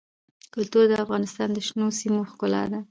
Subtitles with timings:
[0.53, 2.79] کلتور د افغانستان د شنو سیمو ښکلا ده.